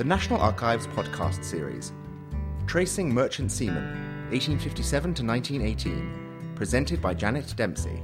[0.00, 1.92] the National Archives podcast series,
[2.66, 3.84] Tracing Merchant Seamen,
[4.30, 8.02] 1857 to 1918, presented by Janet Dempsey.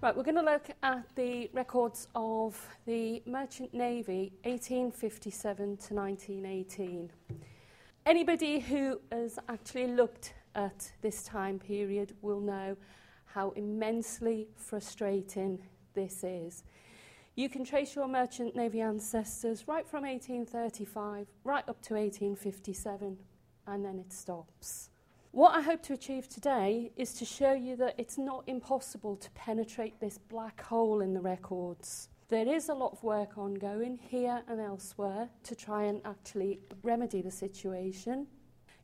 [0.00, 7.08] Right, we're going to look at the records of the Merchant Navy 1857 to 1918.
[8.04, 12.76] Anybody who has actually looked at this time period will know
[13.26, 15.60] how immensely frustrating
[15.94, 16.64] this is.
[17.40, 23.16] You can trace your merchant navy ancestors right from 1835 right up to 1857
[23.66, 24.90] and then it stops.
[25.30, 29.30] What I hope to achieve today is to show you that it's not impossible to
[29.30, 32.10] penetrate this black hole in the records.
[32.28, 37.22] There is a lot of work ongoing here and elsewhere to try and actually remedy
[37.22, 38.26] the situation.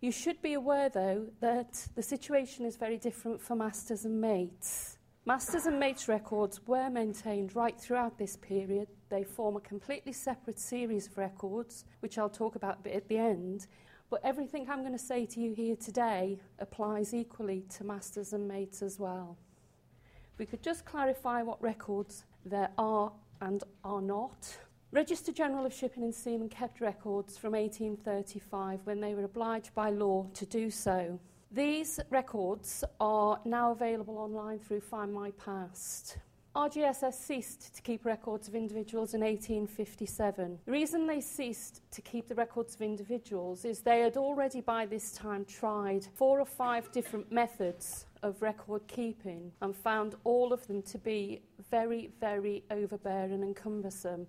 [0.00, 4.95] You should be aware, though, that the situation is very different for masters and mates.
[5.28, 8.86] Masters and mates records were maintained right throughout this period.
[9.08, 13.08] They form a completely separate series of records, which I'll talk about a bit at
[13.08, 13.66] the end,
[14.08, 18.46] but everything I'm going to say to you here today applies equally to masters and
[18.46, 19.36] mates as well.
[20.38, 23.10] We could just clarify what records there are
[23.40, 24.56] and are not.
[24.92, 29.90] Registrar General of Shipping and Seamen kept records from 1835 when they were obliged by
[29.90, 31.18] law to do so.
[31.52, 36.18] These records are now available online through Find My Past.
[36.56, 40.58] RGSS ceased to keep records of individuals in 1857.
[40.64, 44.86] The reason they ceased to keep the records of individuals is they had already by
[44.86, 50.66] this time tried four or five different methods of record keeping and found all of
[50.66, 54.26] them to be very, very overbearing and cumbersome.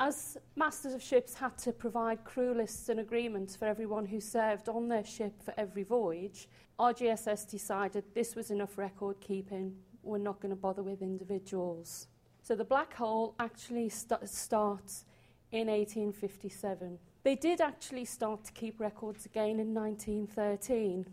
[0.00, 4.68] As masters of ships had to provide crew lists and agreements for everyone who served
[4.68, 6.48] on their ship for every voyage,
[6.80, 12.08] RGSS decided this was enough record keeping we're not going to bother with individuals.
[12.42, 15.04] So the black hole actually st- starts
[15.50, 16.98] in 1857.
[17.22, 21.06] They did actually start to keep records again in 1913.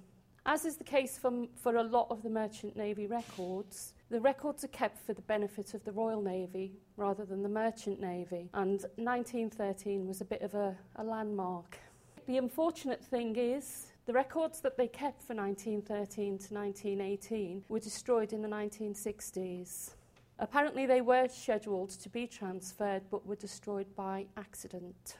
[0.46, 4.66] As is the case for, for a lot of the Merchant Navy records, the records
[4.66, 8.82] are kept for the benefit of the Royal Navy rather than the Merchant Navy, and
[8.98, 11.78] 1913 was a bit of a, a landmark.
[12.28, 18.34] The unfortunate thing is the records that they kept for 1913 to 1918 were destroyed
[18.34, 19.92] in the 1960s.
[20.40, 25.16] Apparently, they were scheduled to be transferred but were destroyed by accident.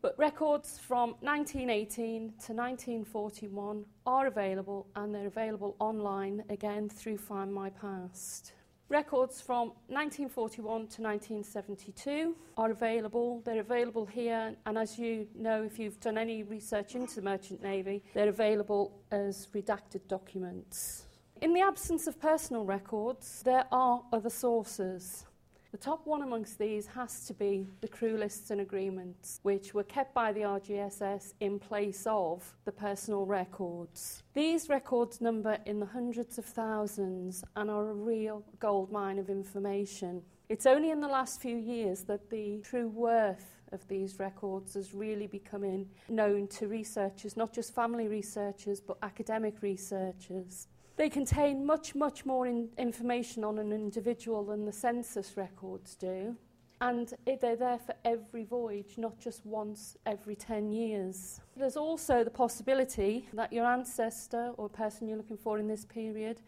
[0.00, 7.52] But records from 1918 to 1941 are available and they're available online again through Find
[7.52, 8.52] My Past.
[8.88, 13.42] Records from 1941 to 1972 are available.
[13.44, 17.60] They're available here, and as you know, if you've done any research into the Merchant
[17.60, 21.04] Navy, they're available as redacted documents.
[21.42, 25.26] In the absence of personal records, there are other sources.
[25.70, 29.84] The top one amongst these has to be the crew lists and agreements, which were
[29.84, 34.22] kept by the RGSS in place of the personal records.
[34.32, 40.22] These records number in the hundreds of thousands and are a real goldmine of information.
[40.48, 44.94] It's only in the last few years that the true worth of these records has
[44.94, 50.68] really becoming known to researchers, not just family researchers, but academic researchers.
[50.98, 56.34] They contain much, much more in information on an individual than the census records do.
[56.80, 61.40] And it, they're there for every voyage, not just once every 10 years.
[61.56, 66.40] There's also the possibility that your ancestor or person you're looking for in this period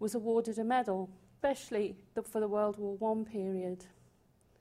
[0.00, 3.84] was awarded a medal, especially the, for the World War I period.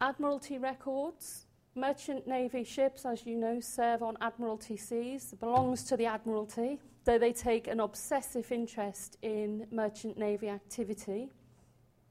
[0.02, 1.46] Admiralty records.
[1.74, 5.32] Merchant Navy ships, as you know, serve on Admiralty seas.
[5.32, 6.80] It belongs to the Admiralty.
[7.08, 11.30] So they take an obsessive interest in merchant navy activity.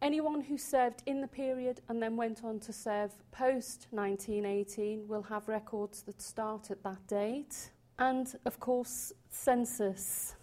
[0.00, 5.20] Anyone who served in the period and then went on to serve post 1918 will
[5.24, 7.72] have records that start at that date.
[7.98, 10.34] And of course, census.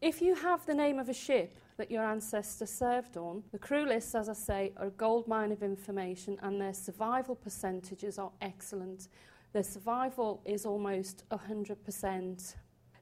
[0.00, 3.84] If you have the name of a ship that your ancestor served on, the crew
[3.84, 9.08] lists, as I say, are a goldmine of information and their survival percentages are excellent.
[9.52, 12.54] Their survival is almost 100%.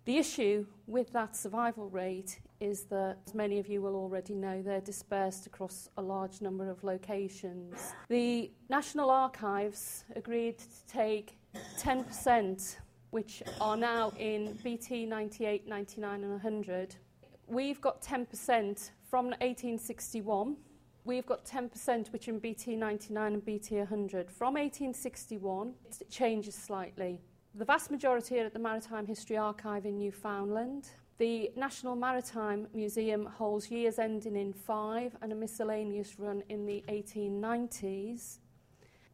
[0.05, 4.61] The issue with that survival rate is that, as many of you will already know,
[4.61, 7.93] they're dispersed across a large number of locations.
[8.09, 11.39] The National Archives agreed to take
[11.79, 12.77] 10%,
[13.11, 16.97] which are now in BT 98, 99, and 100.
[17.47, 20.57] We've got 10% from 1861.
[21.05, 24.31] We've got 10% which in BT 99 and BT 100.
[24.31, 27.21] From 1861, it changes slightly.
[27.55, 30.89] The vast majority are at the Maritime History Archive in Newfoundland.
[31.19, 36.83] The National Maritime Museum holds years ending in five and a miscellaneous run in the
[36.89, 38.39] 1890s.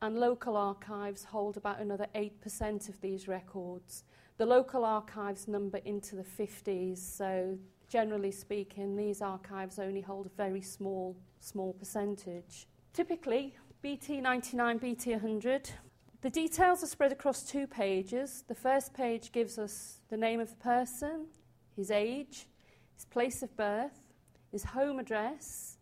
[0.02, 4.04] And local archives hold about another 8% of these records.
[4.36, 7.58] The local archives number into the 50s, so
[7.88, 12.68] generally speaking, these archives only hold a very small, small percentage.
[12.92, 15.70] Typically, BT99, BT100
[16.20, 18.44] the details are spread across two pages.
[18.48, 21.26] The first page gives us the name of the person,
[21.76, 22.48] his age,
[22.94, 24.12] his place of birth,
[24.50, 25.76] his home address,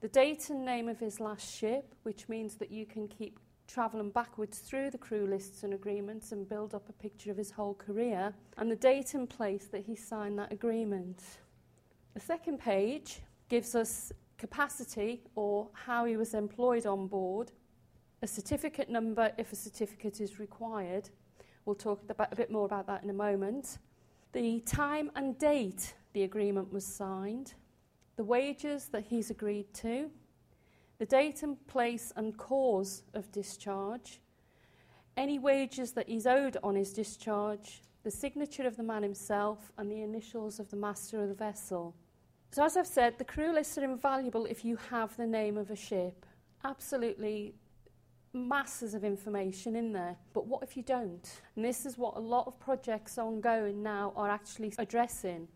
[0.00, 4.10] the date and name of his last ship, which means that you can keep travelling
[4.10, 7.74] backwards through the crew lists and agreements and build up a picture of his whole
[7.74, 11.22] career, and the date and place that he signed that agreement.
[12.14, 17.52] The second page gives us capacity or how he was employed on board,
[18.22, 21.10] a certificate number if a certificate is required.
[21.64, 23.78] We'll talk about, a bit more about that in a moment.
[24.32, 27.54] The time and date the agreement was signed,
[28.16, 30.10] the wages that he's agreed to,
[30.98, 34.20] the date and place and cause of discharge,
[35.16, 39.90] any wages that he's owed on his discharge, the signature of the man himself, and
[39.90, 41.94] the initials of the master of the vessel.
[42.52, 45.70] So, as I've said, the crew lists are invaluable if you have the name of
[45.70, 46.26] a ship.
[46.64, 47.54] Absolutely
[48.32, 50.16] masses of information in there.
[50.32, 51.40] But what if you don't?
[51.56, 55.48] And this is what a lot of projects ongoing now are actually addressing.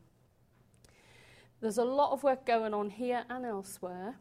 [1.61, 4.17] There's a lot of work going on here and elsewhere.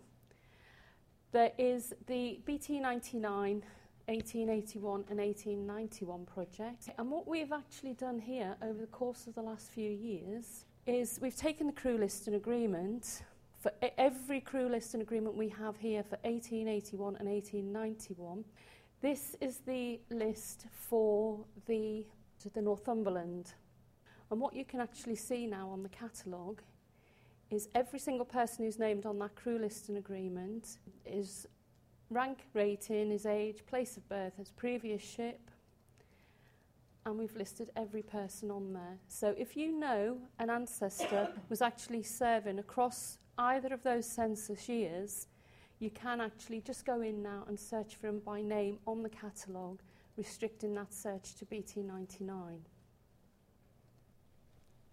[1.31, 3.61] There is the BT99,
[4.07, 6.89] 1881 and 1891 project.
[6.97, 11.19] And what we've actually done here over the course of the last few years is
[11.21, 13.23] we've taken the crew list and agreement
[13.65, 18.45] for e-, every crew list and agreement we have here for 1881 and 1891.
[19.01, 22.05] This is the list for the,
[22.53, 23.53] the Northumberland.
[24.29, 26.61] And what you can actually see now on the catalogue
[27.49, 31.47] is every single person who's named on that crew list and agreement is
[32.11, 35.49] rank, rating, his age, place of birth, his previous ship,
[37.07, 38.99] and we've listed every person on there.
[39.07, 45.27] So if you know an ancestor was actually serving across either of those census years,
[45.79, 49.09] you can actually just go in now and search for them by name on the
[49.09, 49.81] catalogue,
[50.17, 52.59] restricting that search to BT99.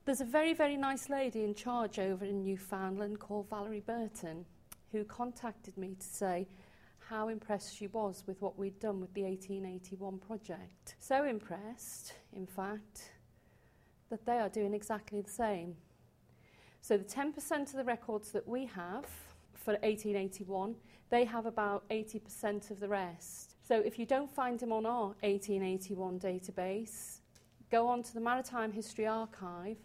[0.04, 4.44] There's a very, very nice lady in charge over in Newfoundland called Valerie Burton
[4.92, 6.46] who contacted me to say
[7.08, 10.94] how impressed she was with what we'd done with the 1881 project.
[11.00, 13.12] So impressed, in fact,
[14.10, 15.74] that they are doing exactly the same.
[16.82, 19.06] So the 10% of the records that we have
[19.54, 20.74] for 1881,
[21.10, 23.54] they have about 80% of the rest.
[23.62, 27.20] So if you don't find them on our 1881 database,
[27.70, 29.76] go on to the Maritime History Archive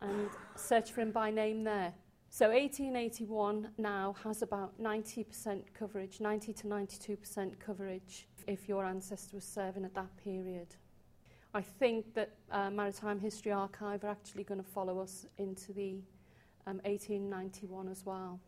[0.00, 1.92] and search for him by name there.
[2.30, 9.44] So 1881 now has about 90% coverage, 90 to 92% coverage if your ancestor was
[9.44, 10.68] serving at that period.
[11.52, 16.00] I think that uh, Maritime History Archive are actually going to follow us into the
[16.68, 18.40] um, 1891 as well.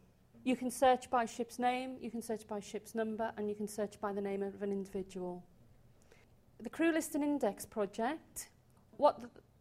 [0.44, 3.68] You can search by ship's name, you can search by ship's number, and you can
[3.68, 5.44] search by the name of an individual.
[6.62, 8.50] The Crew List and Index project,
[8.96, 9.20] what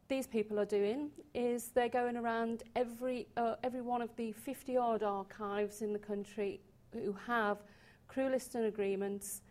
[0.09, 4.75] these people are doing is they're going around every, uh, every one of the 50
[4.77, 6.59] odd archives in the country
[6.93, 7.59] who have
[8.07, 9.41] crew list and agreements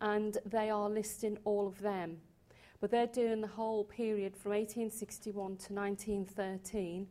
[0.00, 2.16] and they are listing all of them.
[2.80, 7.06] But they're doing the whole period from 1861 to 1913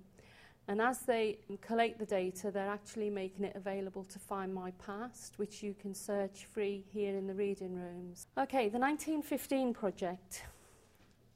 [0.68, 5.40] and as they collate the data, they're actually making it available to Find My Past,
[5.40, 8.28] which you can search free here in the reading rooms.
[8.38, 10.44] Okay, the 1915 project.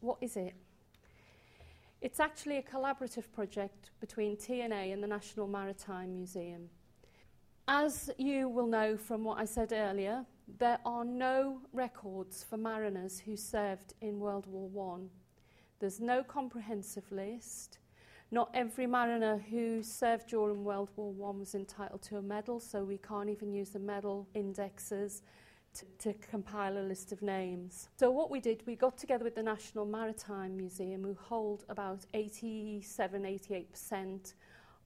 [0.02, 0.54] What is it?
[2.02, 6.70] It's actually a collaborative project between TNA and the National Maritime Museum.
[7.68, 10.26] As you will know from what I said earlier,
[10.60, 15.04] there are no records for mariners who served in World War I.
[15.80, 17.78] There's no comprehensive list.
[18.34, 22.82] Not every mariner who served during World War I was entitled to a medal, so
[22.82, 25.22] we can't even use the medal indexes
[25.74, 27.90] to, to compile a list of names.
[27.98, 32.06] So what we did, we got together with the National Maritime Museum, who hold about
[32.14, 34.34] 87-88%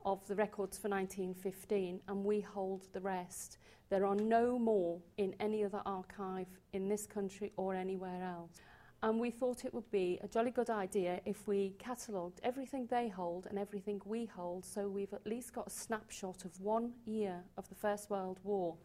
[0.05, 3.59] of the records for 1915, and we hold the rest.
[3.89, 8.59] There are no more in any other archive in this country or anywhere else.
[9.05, 13.07] And we thought it would be a jolly good idea if we catalogued everything they
[13.07, 17.43] hold and everything we hold so we've at least got a snapshot of one year
[17.55, 18.75] of the First World War.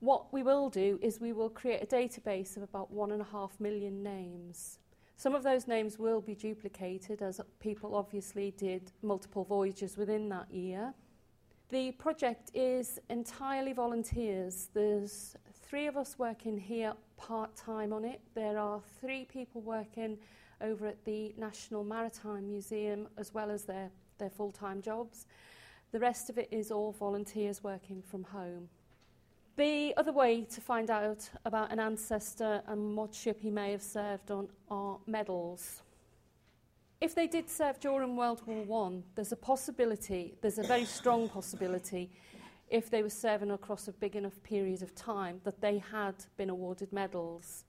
[0.00, 3.26] What we will do is we will create a database of about one and a
[3.26, 4.78] half million names.
[5.18, 10.50] Some of those names will be duplicated as people obviously did multiple voyages within that
[10.50, 10.94] year.
[11.68, 14.70] The project is entirely volunteers.
[14.72, 15.36] There's
[15.74, 18.20] three of us working here part time on it.
[18.36, 20.18] There are three people working
[20.60, 25.26] over at the National Maritime Museum as well as their, their full time jobs.
[25.90, 28.68] The rest of it is all volunteers working from home.
[29.56, 33.82] The other way to find out about an ancestor and what ship he may have
[33.82, 35.82] served on are medals.
[37.00, 41.28] If they did serve during World War One, there's a possibility, there's a very strong
[41.28, 42.12] possibility,
[42.74, 46.50] if they were serving across a big enough period of time, that they had been
[46.50, 47.64] awarded medals.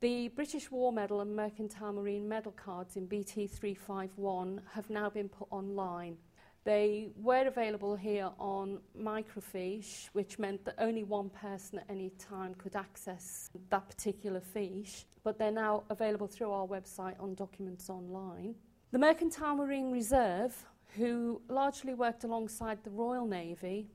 [0.00, 5.28] The British War Medal and Mercantile Marine Medal cards in BT 351 have now been
[5.28, 6.16] put online.
[6.64, 12.54] They were available here on microfiche, which meant that only one person at any time
[12.54, 18.54] could access that particular fiche, but they're now available through our website on Documents Online.
[18.90, 20.56] The Mercantile Marine Reserve,
[20.96, 23.90] who largely worked alongside the Royal Navy,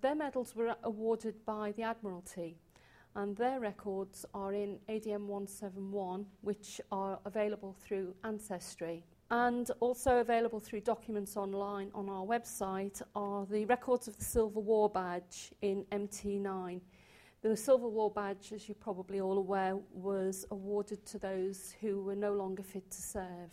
[0.00, 2.56] their medals were awarded by the Admiralty,
[3.14, 9.04] and their records are in ADM 171, which are available through Ancestry.
[9.30, 14.60] And also available through documents online on our website are the records of the Silver
[14.60, 16.80] War Badge in MT9.
[17.42, 22.16] The Silver War Badge, as you're probably all aware, was awarded to those who were
[22.16, 23.52] no longer fit to serve.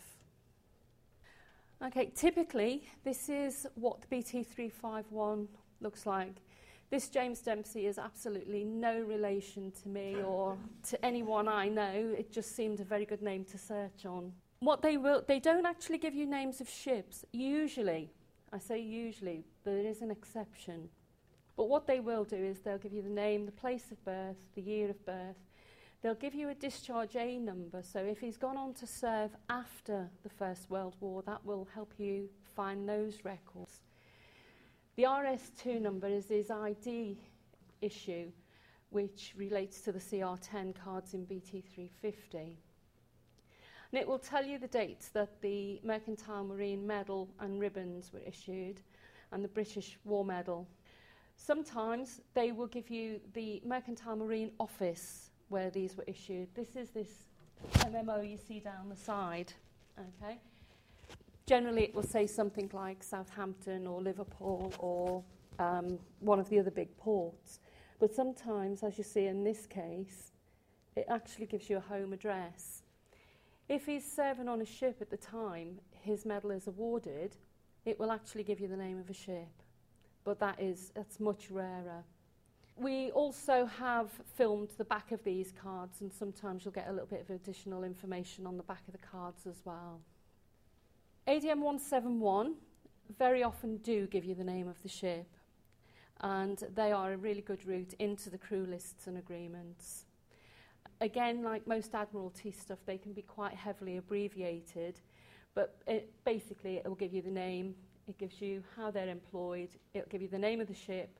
[1.83, 5.47] Okay, typically, this is what the BT351
[5.85, 6.41] looks like.
[6.89, 10.57] This James Dempsey is absolutely no relation to me or
[10.89, 12.13] to anyone I know.
[12.17, 14.33] It just seemed a very good name to search on.
[14.59, 17.23] What they will, they don't actually give you names of ships.
[17.31, 18.09] Usually,
[18.51, 20.89] I say usually, but there is an exception.
[21.55, 24.37] But what they will do is they'll give you the name, the place of birth,
[24.55, 25.37] the year of birth.
[26.01, 27.81] They'll give you a discharge A number.
[27.81, 31.93] So if he's gone on to serve after the First World War, that will help
[31.97, 33.81] you find those records.
[34.95, 37.17] The RS2 number is his ID
[37.81, 38.31] issue,
[38.91, 42.55] which relates to the CR10 cards in BT350.
[43.91, 48.21] And it will tell you the dates that the Mercantile Marine Medal and Ribbons were
[48.25, 48.79] issued
[49.33, 50.65] and the British War Medal.
[51.35, 56.47] Sometimes they will give you the Mercantile Marine Office where these were issued.
[56.55, 57.09] This is this
[57.79, 59.51] MMO you see down the side.
[59.99, 60.39] Okay.
[61.47, 65.23] Generally, it will say something like Southampton or Liverpool or
[65.59, 67.59] um, one of the other big ports.
[67.99, 70.31] But sometimes, as you see in this case,
[70.95, 72.81] it actually gives you a home address.
[73.69, 77.35] If he's serving on a ship at the time his medal is awarded,
[77.85, 79.63] it will actually give you the name of a ship.
[80.23, 82.03] But that is that's much rarer.
[82.75, 87.07] We also have filmed the back of these cards, and sometimes you'll get a little
[87.07, 90.01] bit of additional information on the back of the cards as well.
[91.27, 92.53] ADM 171
[93.17, 95.25] very often do give you the name of the ship,
[96.21, 100.05] and they are a really good route into the crew lists and agreements.
[101.01, 104.99] Again, like most Admiralty stuff, they can be quite heavily abbreviated,
[105.55, 107.73] but it, basically it will give you the name,
[108.07, 111.17] it gives you how they're employed, it'll give you the name of the ship,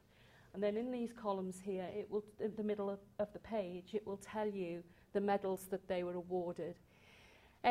[0.53, 3.95] and then in these columns here, it will, in the middle of, of the page,
[3.95, 4.83] it will tell you
[5.13, 6.75] the medals that they were awarded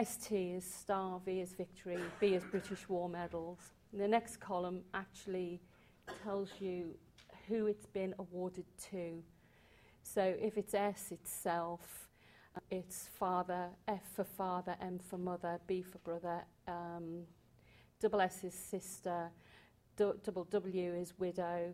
[0.03, 3.61] ST is Star, V is Victory, B is British War Medals.
[3.93, 5.61] And the next column actually
[6.25, 6.97] tells you
[7.47, 9.23] who it's been awarded to.
[10.03, 12.09] So if it's S, it's self,
[12.73, 17.21] it's father, F for father, M for mother, B for brother, um,
[18.01, 19.31] double S is sister,
[19.97, 21.73] double W is widow.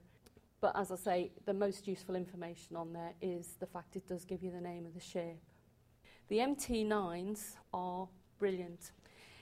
[0.61, 4.27] But as I say, the most useful information on there is the fact it does
[4.27, 5.39] give you the name of the ship.
[6.31, 8.07] The MT9s are
[8.39, 8.93] brilliant.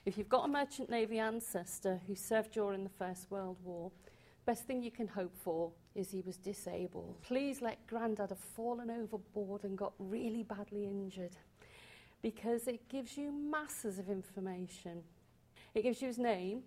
[0.07, 4.53] If you've got a merchant navy ancestor who served during the First World War, the
[4.53, 7.17] best thing you can hope for is he was disabled.
[7.21, 11.37] Please let Grandad have fallen overboard and got really badly injured
[12.23, 15.03] because it gives you masses of information.
[15.75, 16.63] It gives you his name,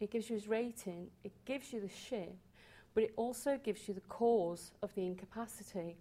[0.00, 2.38] it gives you his rating, it gives you the ship,
[2.94, 5.98] but it also gives you the cause of the incapacity.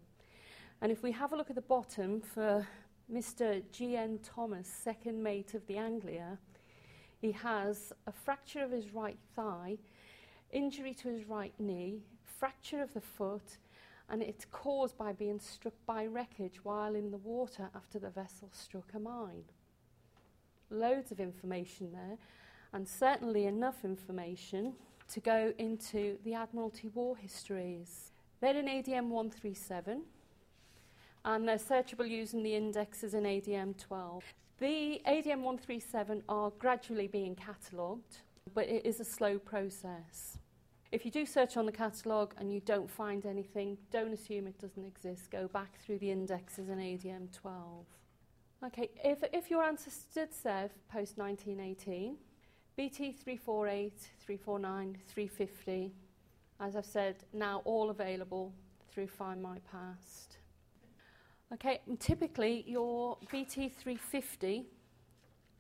[0.81, 2.65] And if we have a look at the bottom for
[3.11, 3.63] Mr.
[3.71, 4.19] G.N.
[4.21, 6.37] Thomas, second mate of the Anglia,
[7.21, 9.77] he has a fracture of his right thigh,
[10.51, 13.59] injury to his right knee, fracture of the foot,
[14.09, 18.49] and it's caused by being struck by wreckage while in the water after the vessel
[18.51, 19.45] struck a mine.
[20.69, 22.17] Loads of information there,
[22.73, 24.73] and certainly enough information
[25.13, 28.11] to go into the Admiralty War histories.
[28.41, 30.01] They're in ADM 137,
[31.25, 34.23] and they're searchable using the indexes in ADM 12.
[34.59, 38.19] The ADM 137 are gradually being catalogued,
[38.53, 40.39] but it is a slow process.
[40.91, 44.57] If you do search on the catalogue and you don't find anything, don't assume it
[44.57, 45.29] doesn't exist.
[45.29, 47.85] Go back through the indexes in ADM 12.
[48.65, 52.15] Okay, if, if your ancestor SEV post 1918,
[52.75, 53.93] BT 348,
[54.25, 55.93] 349, 350,
[56.59, 58.53] as I've said, now all available
[58.89, 60.37] through Find My Past.
[61.53, 64.65] Okay, and typically your BT350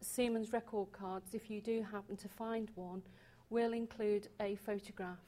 [0.01, 3.01] Siemens record cards, if you do happen to find one,
[3.49, 5.23] will include a photograph.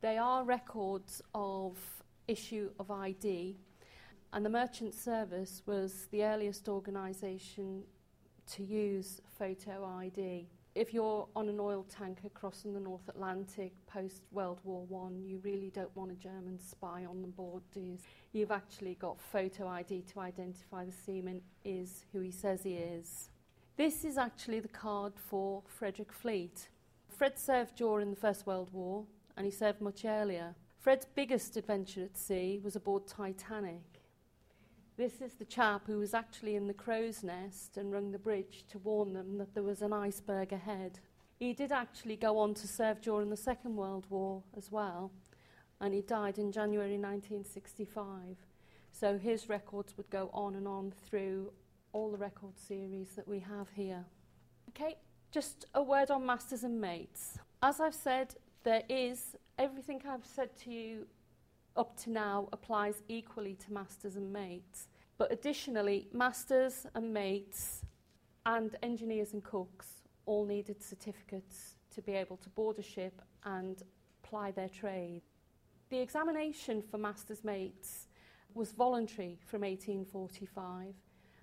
[0.00, 1.78] They are records of
[2.26, 3.56] issue of ID,
[4.32, 7.84] and the Merchant Service was the earliest organisation
[8.48, 10.48] to use photo ID.
[10.76, 15.40] If you're on an oil tanker crossing the North Atlantic post World War One, you
[15.42, 17.98] really don't want a German spy on the board, do you?
[18.32, 23.30] You've actually got photo ID to identify the seaman is who he says he is.
[23.76, 26.68] This is actually the card for Frederick Fleet.
[27.08, 30.54] Fred served during the First World War and he served much earlier.
[30.78, 33.89] Fred's biggest adventure at sea was aboard Titanic.
[35.00, 38.66] This is the chap who was actually in the crow's nest and rung the bridge
[38.68, 41.00] to warn them that there was an iceberg ahead.
[41.38, 45.10] He did actually go on to serve during the Second World War as well,
[45.80, 48.12] and he died in January 1965.
[48.92, 51.50] So his records would go on and on through
[51.94, 54.04] all the record series that we have here.
[54.68, 54.96] Okay,
[55.30, 57.38] just a word on masters and mates.
[57.62, 61.06] As I've said, there is everything I've said to you
[61.76, 64.88] up to now applies equally to masters and mates.
[65.20, 67.82] But additionally, masters and mates
[68.46, 69.86] and engineers and cooks
[70.24, 73.82] all needed certificates to be able to board a ship and
[74.22, 75.20] ply their trade.
[75.90, 78.06] The examination for masters mates
[78.54, 80.94] was voluntary from 1845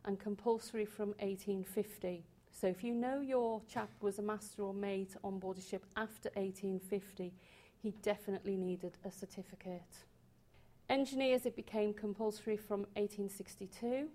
[0.06, 2.26] and compulsory from 1850.
[2.52, 5.86] So if you know your chap was a master or mate on board a ship
[5.96, 7.32] after 1850,
[7.84, 10.06] he definitely needed a certificate.
[10.90, 14.08] Engineers, it became compulsory from 1862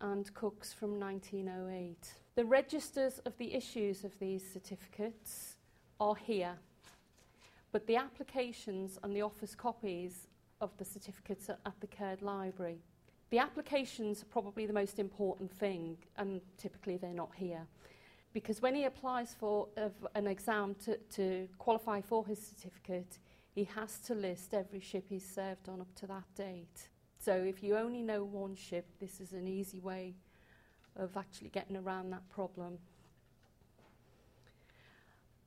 [0.00, 2.14] and cooks from 1908.
[2.34, 5.54] The registers of the issues of these certificates
[6.00, 6.56] are here,
[7.70, 10.26] but the applications and the office copies
[10.60, 12.78] of the certificates are at the Caird Library.
[13.30, 17.66] The applications are probably the most important thing, and typically they're not here.
[18.32, 19.68] Because when he applies for
[20.14, 23.18] an exam to, to qualify for his certificate,
[23.54, 26.88] he has to list every ship he's served on up to that date.
[27.18, 30.14] So if you only know one ship, this is an easy way
[30.96, 32.78] of actually getting around that problem.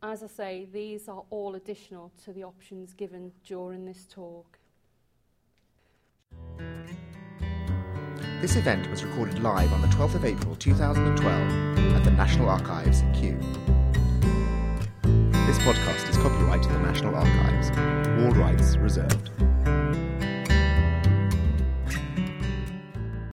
[0.01, 4.59] As I say, these are all additional to the options given during this talk.
[8.41, 12.99] This event was recorded live on the 12th of April 2012 at the National Archives,
[12.99, 13.72] in Kew.
[15.63, 17.69] This podcast is copyright to the National Archives.
[18.21, 19.29] All rights reserved.